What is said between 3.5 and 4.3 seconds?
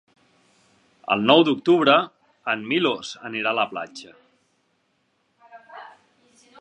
a la platja.